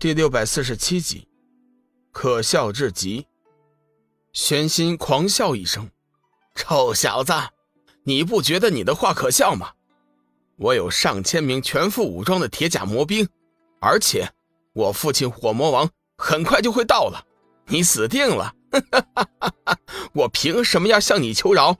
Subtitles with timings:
[0.00, 1.26] 第六百四十七集，
[2.12, 3.26] 可笑至极。
[4.32, 5.90] 玄心狂笑一声
[6.54, 7.32] ：“臭小子，
[8.04, 9.72] 你不觉得你的话可笑吗？
[10.54, 13.28] 我有上千名全副武装的铁甲魔兵，
[13.80, 14.32] 而且
[14.72, 17.26] 我父亲火魔王很快就会到了，
[17.66, 18.54] 你死定了！
[20.14, 21.76] 我凭什么要向你求饶？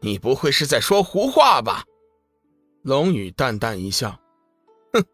[0.00, 1.84] 你不会是在说胡话吧？”
[2.82, 4.20] 龙宇淡淡一笑
[4.94, 5.04] ：“哼，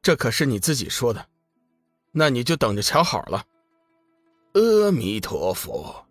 [0.00, 1.26] 这可是你自己说的。”
[2.12, 3.44] 那你就等着瞧好了。
[4.54, 6.06] 阿弥陀佛。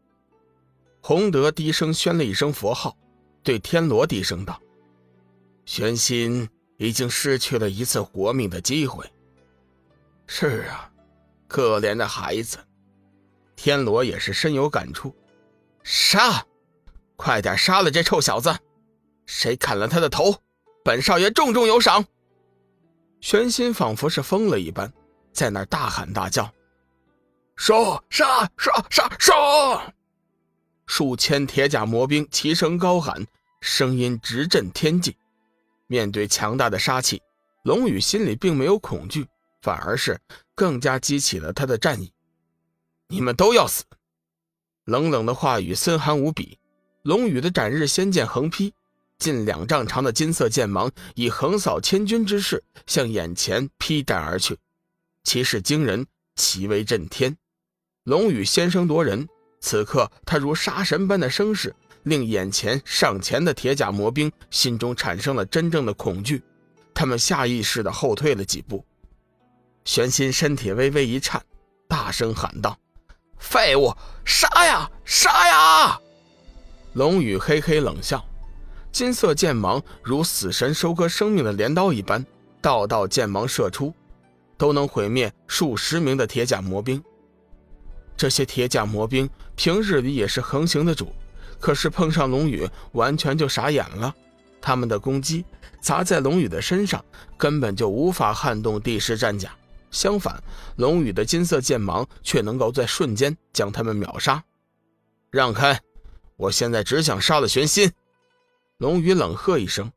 [0.99, 2.97] 洪德低声宣了一声佛号，
[3.43, 4.59] 对天罗低声道
[5.65, 9.05] ：“玄心已经失去了一次活命的机会。”
[10.27, 10.91] 是啊，
[11.47, 12.57] 可怜的孩子。
[13.55, 15.15] 天罗也是深有感触。
[15.83, 16.45] 杀！
[17.15, 18.55] 快点杀了这臭小子！
[19.27, 20.35] 谁砍了他的头，
[20.83, 22.03] 本少爷重重有赏。
[23.19, 24.91] 玄心仿佛是疯了一般。
[25.33, 26.51] 在那儿大喊大叫
[27.57, 27.73] ：“杀
[28.09, 29.93] 杀杀杀杀！”
[30.85, 33.25] 数千铁甲魔兵齐声高喊，
[33.61, 35.15] 声音直震天际。
[35.87, 37.21] 面对强大的杀气，
[37.63, 39.25] 龙宇心里并没有恐惧，
[39.61, 40.19] 反而是
[40.55, 42.11] 更加激起了他的战意。
[43.07, 43.83] 你们都要死！
[44.85, 46.57] 冷冷的话语森寒无比。
[47.03, 48.73] 龙宇的斩日仙剑横劈，
[49.17, 54.57] 近两丈长的金色剑芒以横扫千军之势向眼前劈斩而去。
[55.23, 56.05] 气势惊人，
[56.35, 57.37] 其威震天。
[58.03, 59.27] 龙宇先声夺人，
[59.59, 66.41] 此刻他如杀神般的声势，令眼前上前的铁甲魔兵心中产生了真正的恐惧，
[66.93, 68.83] 他们下意识地后退了几步。
[69.85, 71.43] 玄心身体微微一颤，
[71.87, 72.77] 大声喊道
[73.37, 75.99] ：“废物，杀呀，杀呀！”
[76.93, 78.23] 龙宇嘿嘿冷笑，
[78.91, 82.25] 金色剑芒如死神收割生命的镰刀一般，
[82.61, 83.93] 道道剑芒射出。
[84.61, 87.03] 都能毁灭数十名的铁甲魔兵。
[88.15, 91.11] 这些铁甲魔兵平日里也是横行的主，
[91.59, 94.13] 可是碰上龙宇，完全就傻眼了。
[94.61, 95.43] 他们的攻击
[95.81, 97.03] 砸在龙宇的身上，
[97.39, 99.51] 根本就无法撼动帝师战甲。
[99.89, 100.39] 相反，
[100.75, 104.43] 龙宇的金色剑芒却能够在瞬间将他们秒杀。
[105.31, 105.81] 让开！
[106.37, 107.91] 我现在只想杀了玄心。
[108.77, 109.91] 龙宇冷喝一声，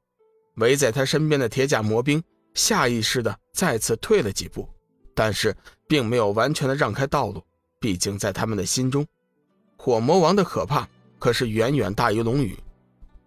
[0.54, 2.24] 围在他身边的铁甲魔兵。
[2.54, 4.68] 下意识的再次退了几步，
[5.14, 5.54] 但是
[5.86, 7.42] 并没有完全的让开道路。
[7.78, 9.06] 毕竟在他们的心中，
[9.76, 10.88] 火魔王的可怕
[11.18, 12.58] 可是远远大于龙宇。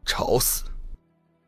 [0.06, 0.64] 吵死！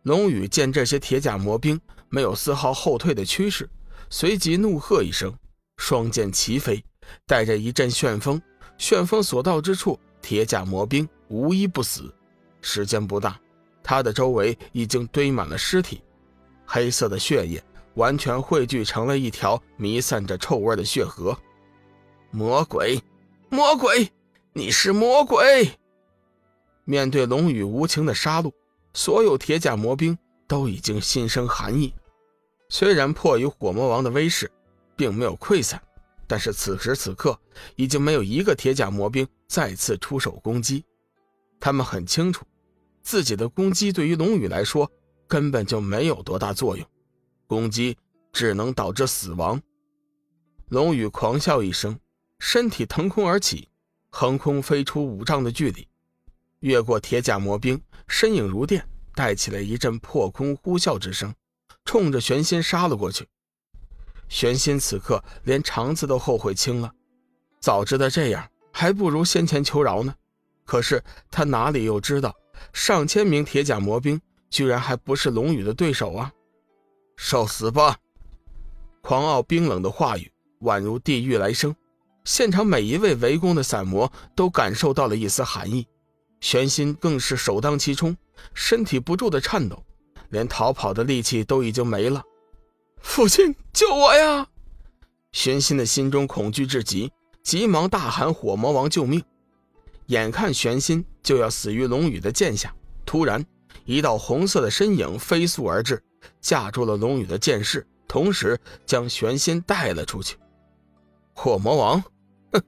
[0.03, 1.79] 龙宇见这些铁甲魔兵
[2.09, 3.69] 没有丝毫后退的趋势，
[4.09, 5.33] 随即怒喝一声，
[5.77, 6.83] 双剑齐飞，
[7.25, 8.41] 带着一阵旋风，
[8.77, 12.13] 旋风所到之处，铁甲魔兵无一不死。
[12.61, 13.39] 时间不大，
[13.81, 16.01] 他的周围已经堆满了尸体，
[16.65, 17.63] 黑色的血液。
[17.95, 21.37] 完全汇聚成了一条弥散着臭味的血河。
[22.31, 23.01] 魔鬼，
[23.49, 24.11] 魔鬼，
[24.53, 25.71] 你是魔鬼！
[26.85, 28.51] 面对龙宇无情的杀戮，
[28.93, 30.17] 所有铁甲魔兵
[30.47, 31.93] 都已经心生寒意。
[32.69, 34.49] 虽然迫于火魔王的威势，
[34.95, 35.81] 并没有溃散，
[36.27, 37.39] 但是此时此刻，
[37.75, 40.85] 已经没有一个铁甲魔兵再次出手攻击。
[41.59, 42.45] 他们很清楚，
[43.01, 44.89] 自己的攻击对于龙宇来说
[45.27, 46.85] 根本就没有多大作用。
[47.49, 47.97] 攻击
[48.31, 49.59] 只能导致死亡。
[50.67, 51.99] 龙宇狂笑一声，
[52.37, 53.67] 身体腾空而起，
[54.11, 55.87] 横空飞出五丈的距离，
[56.59, 61.33] 越过铁甲魔兵，身影如电，带起了一阵破空呼啸之声，
[61.85, 63.27] 冲着玄心杀了过去。
[64.27, 66.93] 玄心此刻连肠子都后悔青了，
[67.59, 70.13] 早知道这样，还不如先前求饶呢。
[70.65, 72.35] 可是他哪里又知道，
[72.73, 74.21] 上千名铁甲魔兵
[74.51, 76.31] 居然还不是龙宇的对手啊！
[77.21, 77.97] 受死吧！
[79.01, 80.31] 狂傲冰冷的话语
[80.61, 81.75] 宛如地狱来生，
[82.23, 85.85] 现场每一位围攻的散魔都感受到了一丝寒意，
[86.39, 88.15] 玄心更是首当其冲，
[88.53, 89.83] 身体不住的颤抖，
[90.29, 92.23] 连逃跑的力气都已经没了。
[93.01, 94.47] 父亲，救我呀！
[95.33, 97.11] 玄心的心中恐惧至极，
[97.43, 99.21] 急忙大喊：“火魔王救命！”
[100.07, 102.73] 眼看玄心就要死于龙宇的剑下，
[103.05, 103.45] 突然
[103.83, 106.01] 一道红色的身影飞速而至。
[106.41, 110.37] 架住了龙宇的剑势，同时将玄心带了出去。
[111.33, 112.01] 火魔王，
[112.51, 112.61] 哼，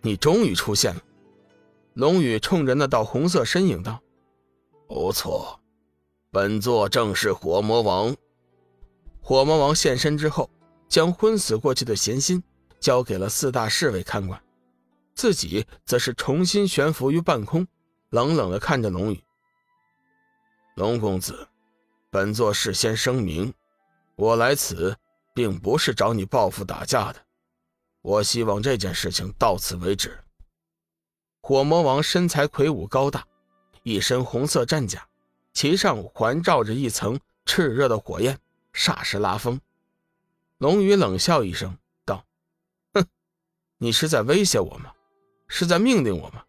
[0.00, 1.02] 你终于出现了！
[1.94, 4.00] 龙宇冲着那道红色身影道
[4.88, 5.60] ：“不错，
[6.30, 8.16] 本座正是火魔王。”
[9.20, 10.48] 火魔王现身之后，
[10.88, 12.42] 将昏死过去的玄心
[12.80, 14.42] 交给了四大侍卫看管，
[15.14, 17.66] 自己则是重新悬浮于半空，
[18.10, 19.22] 冷冷的看着龙宇
[20.76, 21.46] ：“龙公子。”
[22.10, 23.52] 本座事先声明，
[24.16, 24.96] 我来此
[25.34, 27.20] 并不是找你报复打架的，
[28.00, 30.18] 我希望这件事情到此为止。
[31.42, 33.26] 火魔王身材魁梧高大，
[33.82, 35.06] 一身红色战甲，
[35.52, 38.38] 其上环绕着一层炽热的火焰，
[38.72, 39.60] 煞是拉风。
[40.56, 41.76] 龙宇冷笑一声
[42.06, 42.24] 道
[42.94, 43.04] ：“哼，
[43.76, 44.92] 你是在威胁我吗？
[45.46, 46.42] 是在命令我吗？”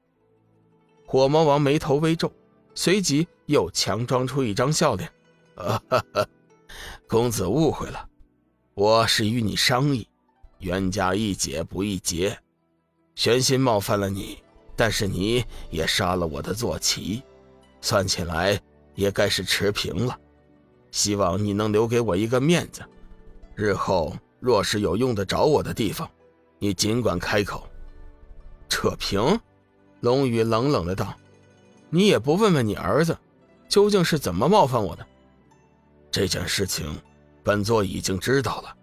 [1.06, 2.32] 火魔王眉头微皱，
[2.74, 5.12] 随即又强装出一张笑脸
[5.60, 6.28] ：“哈哈，
[7.08, 8.08] 公子误会了，
[8.74, 10.08] 我是与你商议，
[10.60, 12.38] 冤家宜解不宜结。
[13.16, 14.38] 玄心冒犯了你。”
[14.80, 17.22] 但是你也杀了我的坐骑，
[17.82, 18.58] 算起来
[18.96, 20.18] 也该是持平了。
[20.90, 22.82] 希望你能留给我一个面子，
[23.56, 26.10] 日后若是有用得着我的地方，
[26.60, 27.68] 你尽管开口。
[28.70, 29.38] 扯平？
[30.00, 31.14] 龙宇冷冷的道
[31.92, 33.18] ：“你也不问问你儿子，
[33.68, 35.06] 究竟是怎么冒犯我的？
[36.12, 37.02] 这件事情，
[37.44, 38.76] 本座已经知道了，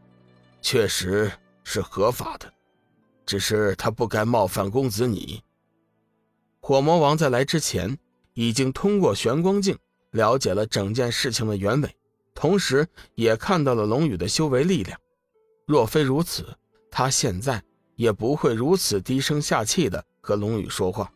[0.63, 1.31] 确实
[1.65, 2.53] 是合法的，
[3.25, 5.43] 只是他不该冒犯公子你。”
[6.61, 7.97] 火魔王在来之前，
[8.35, 9.79] 已经通过玄光镜
[10.11, 11.97] 了解了整件事情的原委，
[12.35, 14.99] 同时也看到了龙宇的修为力量。
[15.65, 16.57] 若非如此，
[16.91, 17.63] 他现在
[17.95, 21.13] 也不会如此低声下气的和龙宇说话。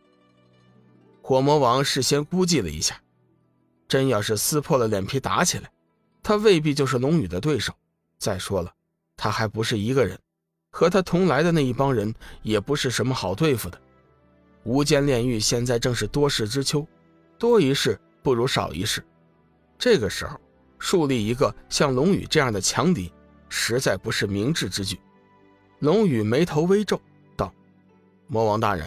[1.23, 3.01] 火魔王事先估计了一下，
[3.89, 5.71] 真要是撕破了脸皮打起来，
[6.23, 7.73] 他未必就是龙宇的对手。
[8.19, 8.73] 再说了，
[9.17, 10.19] 他还不是一个人，
[10.71, 13.81] 和他同来的那一帮人也不是什么好对付的。
[14.65, 16.87] 无间炼狱现在正是多事之秋，
[17.39, 19.03] 多一事不如少一事。
[19.79, 20.39] 这个时候，
[20.79, 23.11] 树立一个像龙宇这样的强敌，
[23.49, 25.01] 实在不是明智之举。
[25.79, 27.01] 龙宇眉头微皱，
[27.37, 27.51] 道
[28.29, 28.87] ：“魔王大人，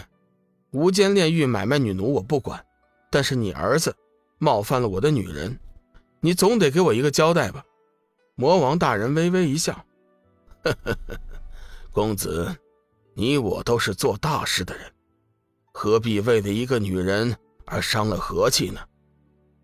[0.69, 2.63] 无间炼狱买卖女奴我不管，
[3.09, 3.95] 但是你儿子
[4.37, 5.59] 冒犯了我的女人，
[6.23, 7.65] 你总得给我一个交代吧？”
[8.35, 9.73] 魔王大人微微一笑
[10.63, 11.19] ：“呵呵呵，
[11.91, 12.55] 公子，
[13.13, 14.89] 你我都是做大事的人。”
[15.73, 17.35] 何必为了一个女人
[17.65, 18.79] 而伤了和气呢？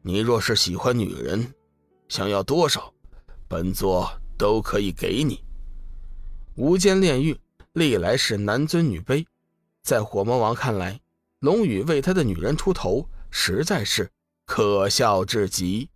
[0.01, 1.53] 你若是喜欢女人，
[2.09, 2.94] 想要多少，
[3.47, 5.41] 本座都可以给你。
[6.56, 7.39] 无间炼狱
[7.71, 9.25] 历来是男尊女卑，
[9.81, 11.00] 在火魔王看来，
[11.39, 14.11] 龙宇为他的女人出头，实在是
[14.45, 15.89] 可笑至极。